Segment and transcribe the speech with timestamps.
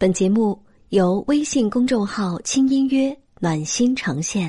[0.00, 0.56] 本节目
[0.90, 4.48] 由微信公众号“轻音乐暖心呈现，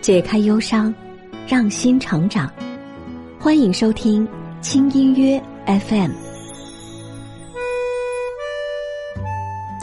[0.00, 0.94] 解开忧伤，
[1.48, 2.48] 让心成长。
[3.40, 4.24] 欢迎收听
[4.60, 6.12] 轻音乐 FM。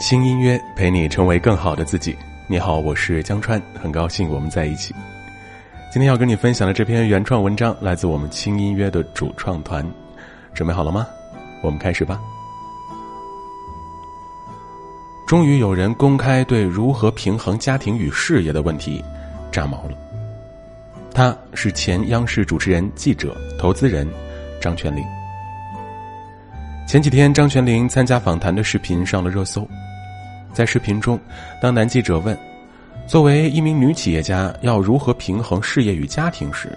[0.00, 2.16] 轻音乐陪你成为更好的自己。
[2.48, 4.94] 你好，我是江川，很高兴我们在一起。
[5.92, 9.86] 今天要跟你分享的这篇原创文章来自我们轻音乐的主创团，
[10.54, 11.06] 准备好了吗？
[11.62, 12.18] 我们开始吧。
[15.30, 19.00] 终于有人公开对如何平衡家庭与事业的问题
[19.52, 19.92] 炸毛了。
[21.14, 24.08] 他是前央视主持人、记者、投资人
[24.60, 25.04] 张泉灵。
[26.84, 29.64] 前几天，张泉灵参加访谈的视频上了热搜。
[30.52, 31.16] 在视频中，
[31.62, 32.36] 当男记者问
[33.06, 36.76] ：“作为一名女企业家，要如何平衡事业与家庭？”时，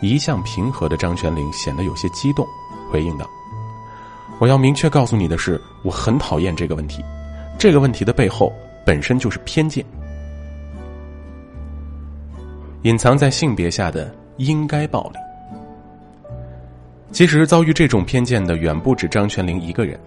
[0.00, 2.46] 一向平和的张泉灵显得有些激动，
[2.88, 3.28] 回应道
[4.38, 7.04] ：“我要明确告诉你的是，我很讨厌这个问题。”
[7.60, 8.50] 这个问题的背后
[8.86, 9.84] 本身就是偏见，
[12.84, 15.18] 隐藏在性别下的应该暴力。
[17.12, 20.00] 其实遭遇这种偏见的远不止张泉灵一个人。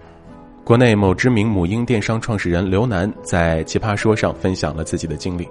[0.64, 5.48] 国内某知名母婴电商创始人刘楠在《奇葩说》上分享了自己的经历：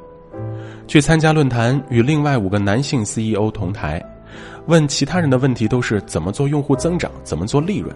[0.90, 4.04] 去参加论坛，与另外五个男性 CEO 同台，
[4.66, 7.96] 问其他人的问题都是怎么做用户增长，怎么做利润。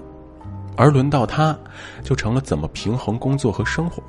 [0.77, 1.57] 而轮到他，
[2.03, 4.01] 就成了怎么平衡工作和生活。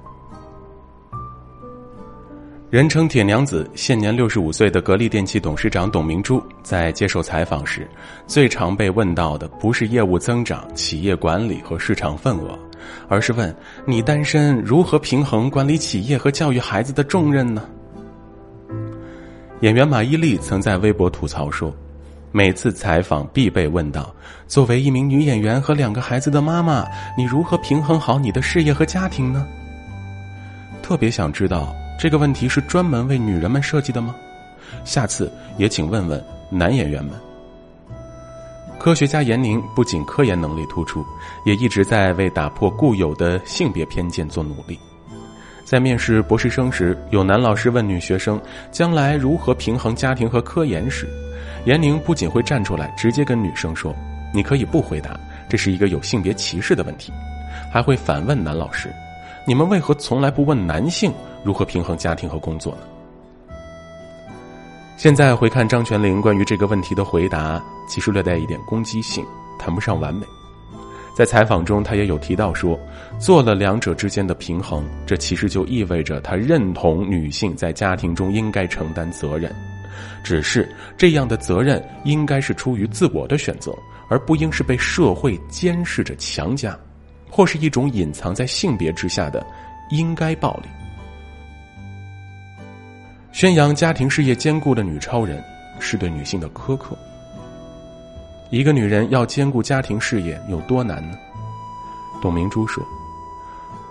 [2.71, 7.89] 人称“铁娘子”、现年六十五岁的格力电器董事长董明珠，在接受采访时，
[8.27, 12.59] 最常被问到的不是业务增长、企业管理和市场份额，
[13.09, 17.65] 而是问你单身如何平衡管理企业和教育孩子的重任呢？
[19.61, 21.75] 演员马伊琍曾在微博吐槽说。
[22.31, 24.15] 每次采访必被问到：
[24.47, 29.47] 作为一名女演员和两个孩子的妈妈，你如何平衡好你的事业和家庭呢？
[30.83, 34.15] 特别想知道这个问题是专门为女人们设计的吗？
[34.85, 37.15] 下次也请问问男演员们。
[38.79, 41.05] 科学家闫宁不仅科研能力突出，
[41.45, 44.79] 也一直在为打破固有的性别偏见做努力。
[45.65, 48.41] 在面试博士生时，有男老师问女学生
[48.71, 51.09] 将来如何平衡家庭和科研时。
[51.65, 53.95] 闫宁不仅会站出来直接跟女生说
[54.33, 57.13] ：“你可以不回答，这是一个有性别歧视的问题。”
[57.71, 58.89] 还会反问男老师
[59.47, 61.13] ：“你们为何从来不问男性
[61.45, 62.81] 如何平衡家庭和工作呢？”
[64.97, 69.25] 现在回看张泉灵关于这个问题的回答，其实略带一点攻击性，
[69.59, 70.27] 谈不上完美。
[71.15, 72.79] 在采访中，他也有提到说，
[73.19, 79.55] 做了两者之间的平衡，这其实就意味着他认同女性在家庭中应该承担责任。
[80.23, 83.73] 只是这样的责任应该是出于自我的选择，
[84.09, 86.79] 而不应是被社会监视着强加，
[87.31, 89.45] 或是一种隐藏在性别之下的
[89.91, 90.69] 应该暴力。
[93.33, 95.43] 宣扬家庭事业兼顾的女超人，
[95.79, 96.97] 是对女性的苛刻。
[98.51, 101.17] 一个女人要兼顾家庭事业有多难呢？
[102.21, 102.83] 董明珠说：“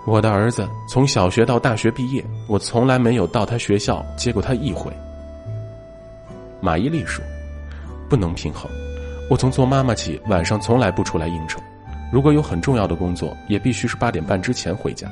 [0.04, 4.92] 我的儿子从小学到大学毕业，我从来没有到他学校接过他一回。”
[6.60, 7.24] 马伊琍说
[8.08, 8.70] ：“不能平衡。
[9.30, 11.60] 我从做妈妈起，晚上从来不出来应酬。
[12.10, 15.06] 如果有很重要的工作，也必须是八点半之前回家。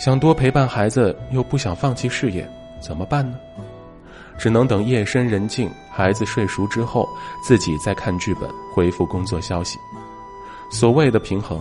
[0.00, 2.48] 想多陪伴孩子，又不想放弃事业，
[2.80, 3.38] 怎么办呢？
[4.36, 7.08] 只能等夜深人静，孩子睡熟之后，
[7.42, 9.78] 自己再看剧本，回复工作消息。
[10.70, 11.58] 所谓的平衡，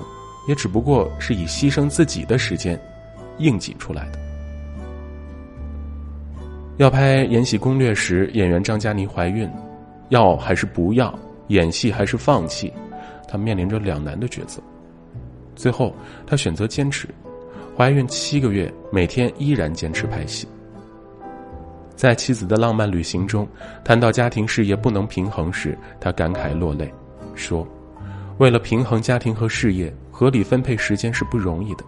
[0.47, 2.79] 也只不过是以牺牲自己的时间，
[3.37, 4.19] 硬挤出来的。”
[6.77, 9.49] 要拍《延禧攻略》时，演员张嘉倪怀孕，
[10.09, 11.11] 要还是不要？
[11.47, 12.71] 演戏还是放弃？
[13.27, 14.61] 她面临着两难的抉择。
[15.55, 15.95] 最后，
[16.27, 17.07] 她选择坚持。
[17.75, 20.47] 怀孕七个月，每天依然坚持拍戏。
[21.95, 23.47] 在妻子的浪漫旅行中，
[23.83, 26.93] 谈到家庭事业不能平衡时，他感慨落泪，
[27.33, 27.67] 说
[28.37, 31.83] ：“为了平衡家庭和事业，合理分配时间是不容易的。”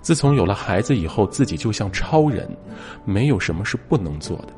[0.00, 2.48] 自从有了孩子以后，自己就像超人，
[3.04, 4.48] 没有什么是不能做的。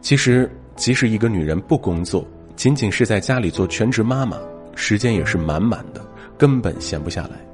[0.00, 2.24] 其实，即使一个女人不工作，
[2.54, 4.38] 仅仅是在家里做全职妈妈，
[4.74, 6.04] 时间也是满满的，
[6.38, 7.44] 根本闲不下来。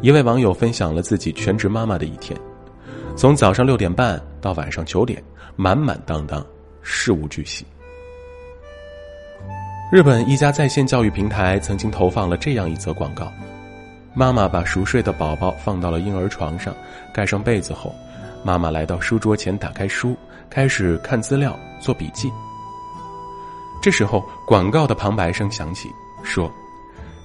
[0.00, 2.38] 一位网友分享了自己全职妈妈的一天，
[3.16, 5.22] 从早上六点半到晚上九点，
[5.56, 6.46] 满满当当，
[6.82, 7.66] 事无巨细。
[9.90, 13.32] 日本一家在线教育平台曾经投放了这样一则广告：
[14.14, 16.72] 妈妈把熟睡的宝宝放到了婴儿床上，
[17.12, 17.92] 盖上被子后，
[18.44, 20.16] 妈妈来到书桌前，打开书，
[20.48, 22.30] 开始看资料、做笔记。
[23.82, 25.88] 这时候，广告的旁白声响起，
[26.22, 26.48] 说：“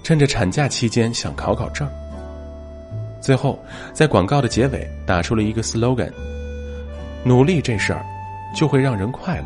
[0.01, 1.87] 趁着产假期间想考考证。
[3.21, 3.59] 最后，
[3.93, 6.11] 在广告的结尾打出了一个 slogan：“
[7.23, 8.03] 努力这事儿，
[8.55, 9.45] 就会让人快乐。”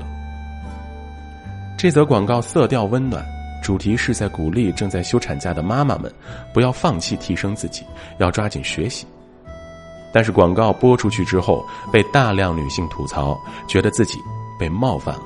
[1.80, 3.26] 这则广告色调温暖，
[3.64, 6.14] 主题是在鼓励正在休产假的妈妈们
[6.54, 7.86] 不要放弃提升自己，
[8.18, 9.08] 要抓紧学习。
[10.12, 14.20] 但是广告播出去之后，被大量女性吐槽，觉得自己
[14.60, 15.22] 被冒犯了。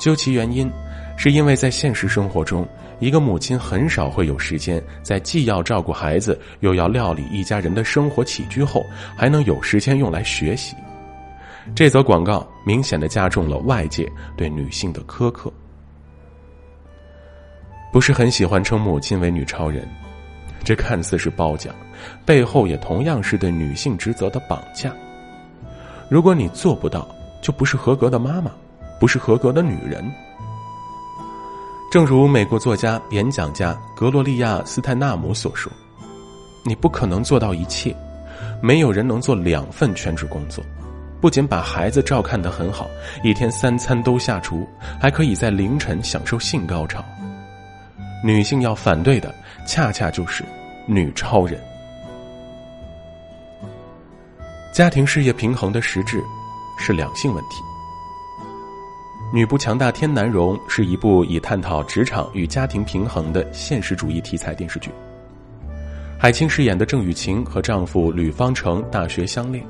[0.00, 0.72] 究其原因，
[1.18, 2.66] 是因为在现实生活中，
[2.98, 8.86] 一个母亲很少会有时间在既要照顾孩子，又要料理一家人的生活起居后，
[9.18, 10.74] 还能有时间用来学习。
[11.74, 15.52] 这则广告明显的加重了外界对女性的苛刻。
[17.92, 19.88] 不是很喜欢称母亲为女超人，
[20.64, 21.74] 这看似是褒奖，
[22.24, 24.92] 背后也同样是对女性职责的绑架。
[26.08, 27.08] 如果你做不到，
[27.40, 28.50] 就不是合格的妈妈。
[29.00, 30.08] 不是合格的女人。
[31.90, 35.72] 正如美国作家、演讲家格罗利亚·斯泰纳姆所说
[36.64, 37.92] ：“你不可能做到一切，
[38.62, 40.64] 没有人能做两份全职工作。
[41.22, 42.90] 不仅把孩子照看得很好，
[43.22, 44.66] 一天三餐都下厨，
[45.00, 47.02] 还可以在凌晨享受性高潮。
[48.24, 49.32] 女性要反对的，
[49.64, 50.42] 恰恰就是
[50.84, 51.60] 女超人。
[54.72, 56.20] 家庭事业平衡的实质，
[56.76, 57.62] 是两性问题。”
[59.32, 64.90] 女不强大天难容是一部以探讨职场与家庭平衡的现实主义题材电视剧。
[66.18, 69.64] 海清饰演的郑雨晴和丈夫吕方成大学相恋，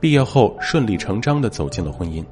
[0.00, 2.24] 毕业后顺理成章的走进了婚姻。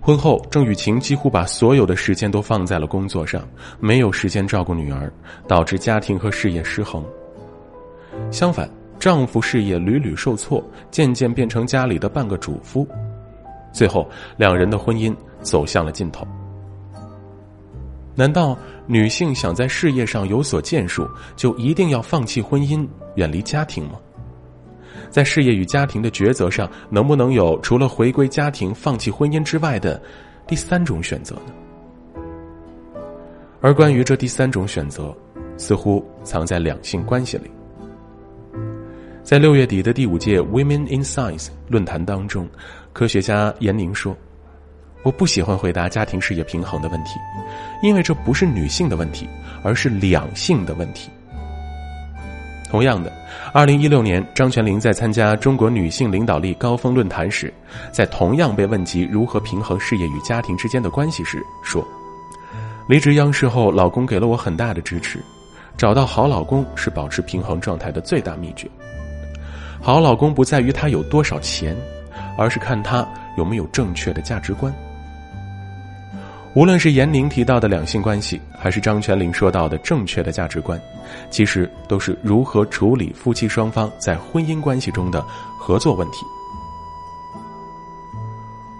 [0.00, 3.42] 婚后，郑雨晴几乎把所有的时间都放在了工作上，
[3.80, 5.12] 没有时间照顾女儿，
[5.48, 7.04] 导致家庭和事业失衡。
[8.30, 8.70] 相反，
[9.00, 10.62] 丈夫事业屡屡受挫，
[10.92, 12.86] 渐渐变成家里的半个主夫。
[13.72, 16.24] 最后，两人的婚姻走向了尽头。
[18.14, 18.56] 难道
[18.86, 22.86] 女性想在事业上有所建树，就一定要放弃婚姻，
[23.16, 23.98] 远离家庭吗？
[25.16, 29.98] 在事业与家庭的抉择上，能不能有除了回归家庭、放弃婚姻之外的
[30.46, 32.22] 第三种选择呢？
[33.62, 35.16] 而关于这第三种选择，
[35.56, 37.50] 似乎藏在两性关系里。
[39.22, 42.46] 在六月底的第五届 Women in Science 论坛当中。
[42.92, 44.14] 科学家严宁说
[45.02, 47.12] ：“我不喜欢回答家庭事业平衡的问题，
[47.82, 49.26] 因为这不是女性的问题，
[49.64, 51.08] 而是两性的问题。”
[52.70, 53.12] 同样的，
[53.52, 57.52] 二零一六年，张泉灵在参加中国女性领导力高峰论坛时，
[57.90, 61.86] 在同样被问及如何平衡事业与家庭之间的关系时说
[62.88, 65.18] ：“离职央视后，老公给了我很大的支持，
[65.76, 68.68] 找到好老公是保持平衡状态的最大秘诀。
[69.80, 71.76] 好老公不在于他有多少钱。”
[72.38, 73.06] 而是看他
[73.38, 74.70] 有没有正确的价值观。
[76.56, 80.80] 无论是严宁提到的两性关系，还是张泉灵说到的正确的价值观，
[81.30, 85.20] 其实都是如何处理夫妻双方在婚姻关系中的
[85.60, 86.24] 合作问题。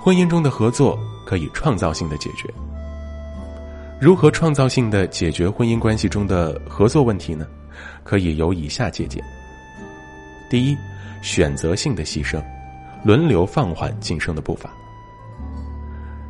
[0.02, 2.48] 婚姻中的合作可以创造性的解决。
[4.00, 7.46] 如何创造性的解决婚姻关系中的合作问题呢？
[8.02, 9.22] 可以有以下借鉴：
[10.48, 10.74] 第一，
[11.20, 12.42] 选择性的牺牲。
[13.04, 14.70] 轮流放缓晋升的步伐。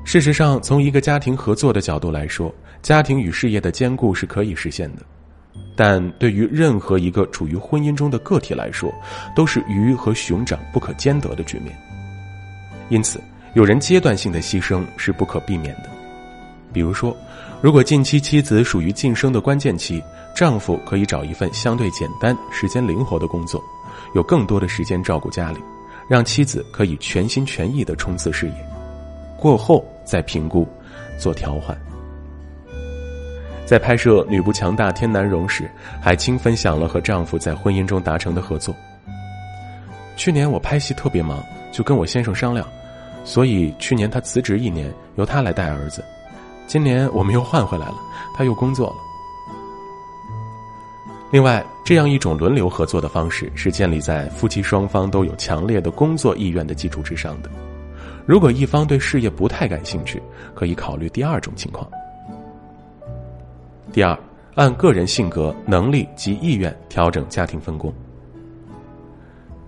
[0.06, 5.02] 事实上，从一个家庭合作的角度来说，家庭与事业的兼顾是可以实现的，
[5.74, 8.94] 但对于任何一个处于婚姻中的个体来说，
[9.34, 11.76] 都是鱼和熊掌不可兼得的局面。
[12.88, 13.20] 因此，
[13.54, 15.90] 有人阶段性的牺牲是不可避免的。
[16.72, 17.14] 比如说，
[17.60, 20.00] 如果近期妻子属于晋升的关键期，
[20.36, 23.60] 丈夫可以找一份相对简单、时间灵活的工作，
[24.14, 25.58] 有更多的时间照顾家里。
[26.08, 28.54] 让妻子可以全心全意的冲刺事业，
[29.36, 30.66] 过后再评估，
[31.18, 31.76] 做调换。
[33.66, 35.68] 在拍摄《女不强大天难容》时，
[36.00, 38.74] 海清分享了和丈夫在婚姻中达成的合作。
[40.16, 42.66] 去年我拍戏特别忙，就跟我先生商量，
[43.24, 46.02] 所以去年他辞职一年，由他来带儿子。
[46.68, 47.96] 今年我们又换回来了，
[48.36, 48.96] 他又工作了。
[51.32, 57.50] 另外，这样一种轮流合作的方式是建立在夫妻双方都有强烈的工作意愿的基础之上的。
[58.26, 60.20] 如果一方对事业不太感兴趣，
[60.52, 61.88] 可以考虑第二种情况。
[63.92, 64.18] 第二，
[64.56, 67.94] 按个人性格、能力及意愿调整家庭分工。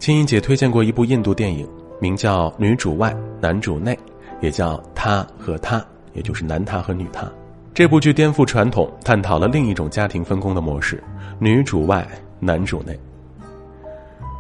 [0.01, 1.69] 青音姐推荐过一部印度电影，
[2.01, 3.95] 名叫《女主外，男主内》，
[4.41, 5.79] 也叫《他和他》，
[6.13, 7.31] 也就是男他和女他。
[7.73, 11.01] 这部剧颠覆传统，探讨了另一种家庭分工的模式：
[11.39, 12.07] 女主外，
[12.41, 12.99] 男主内。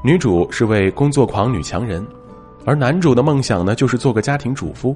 [0.02, 2.04] 女主是位工作狂女强人，
[2.64, 4.94] 而男主的梦想呢，就是做个家庭主夫。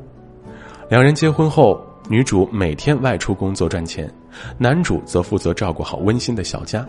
[0.88, 4.12] 两人结婚后，女主每天外出工作赚钱，
[4.58, 6.86] 男主则负责照顾好温馨的小家。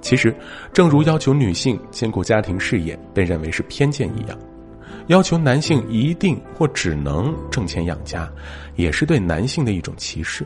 [0.00, 0.34] 其实，
[0.72, 4.36] 正如要求女性兼顾家庭事业被认为是偏见一样，
[5.06, 8.30] 要求男性一定或只能挣钱养家，
[8.74, 10.44] 也是对男性的一种歧视。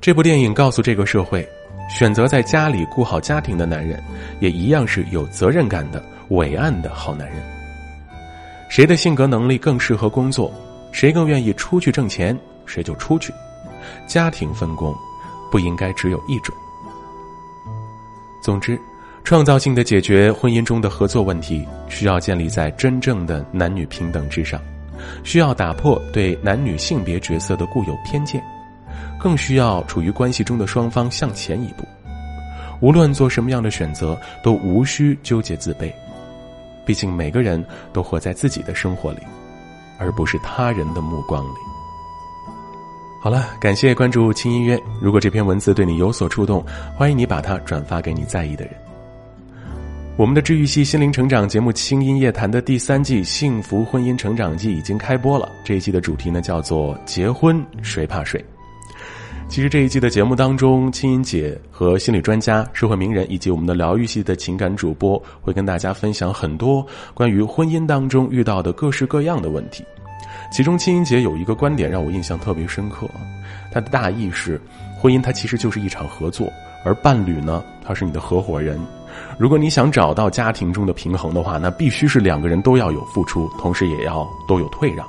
[0.00, 1.48] 这部电影告诉这个社会，
[1.88, 4.00] 选择在家里顾好家庭的男人，
[4.38, 7.38] 也一样是有责任感的伟岸的好男人。
[8.68, 10.52] 谁的性格能力更适合工作，
[10.90, 13.32] 谁更愿意出去挣钱，谁就出去。
[14.06, 14.94] 家庭分工，
[15.50, 16.54] 不应该只有一种。
[18.42, 18.78] 总之，
[19.22, 24.60] 创造性的解决婚姻中的合作问题，需要建立在真正的男女平等之上，
[25.22, 28.42] 需要打破对男女性别角色的固有偏见，
[29.20, 31.84] 更需要处于关系中的双方向前一步。
[32.80, 35.90] 无论做什么样的选择，都无需纠结自卑，
[36.84, 39.20] 毕竟每个人都活在自己的生活里，
[39.98, 41.56] 而不是他人的目光里。
[43.20, 44.78] 好了，感谢关注轻音乐。
[45.00, 46.62] 如果这篇文字对你有所触动，
[46.94, 48.74] 欢迎你把它转发给你在意的人。
[50.16, 55.48] 我们的治愈系心灵成长节目《轻音夜谈》的第三季《幸福婚姻成长记》已经开播了。
[55.64, 58.44] 这一季的主题呢叫做“结婚谁怕谁”。
[59.46, 69.84] 其实这一季的节目当中，青音姐和心理专家、社会名人以及我们的疗愈系的情感主播会跟大家分享很多关于婚姻当中遇到的各式各样的问题。
[70.50, 73.08] 其中，青音姐有一个观点让我印象特别深刻，
[73.72, 74.60] 她的大意是：
[74.98, 76.48] 婚姻它其实就是一场合作，
[76.84, 78.80] 而伴侣呢，他是你的合伙人。
[79.38, 85.06] 如果你想找到家庭中的平衡的话，那必须是两个人都要有付出，同时也要都有退让。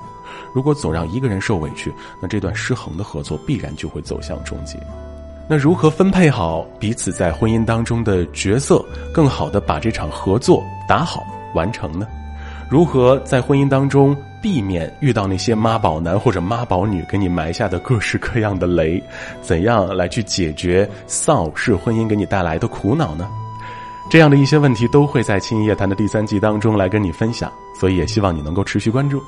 [0.54, 4.78] 如果总让一个人受委屈，那这段失衡的合作必然就会走向终结。
[5.48, 12.08] 那如何分配好彼此在婚姻当中的角色，更好的把这场合作打好完成呢？
[12.70, 14.16] 如何在婚姻当中？
[14.42, 19.02] 避免遇到那些妈宝男或者妈宝女给你埋下的各式各样的雷，
[19.42, 23.28] 怎样来去解决丧偶式婚姻给你带来的苦恼呢？
[24.08, 29.20] 这样的一些问题都会在《轻音夜谈》的第三季当中来跟你分享，所以也希望你能够持续关注。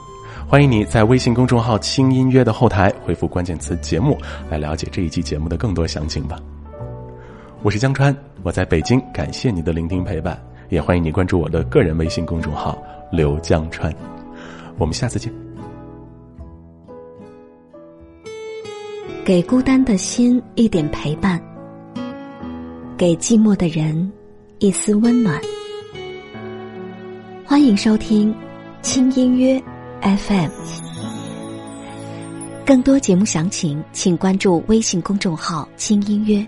[0.50, 4.18] 欢迎你在微信公众号“轻音乐”的后台回复关键词“节目”
[4.50, 6.40] 来了解这一期节目的更多详情吧。
[7.64, 13.94] 我是江川，我在北京，感谢你的聆听陪伴，也欢迎你关注我的个人微信公众号“刘江川”。
[14.80, 15.30] 我们下次见。
[19.26, 21.42] 给孤单的心一点陪伴，
[22.98, 24.10] 给寂寞的人
[24.60, 25.42] 一丝温暖。
[27.46, 28.34] 欢迎收听
[28.82, 29.62] 轻音乐
[30.02, 30.50] FM，
[32.66, 36.46] 更多节目详情请关注微信公众号“轻音乐”。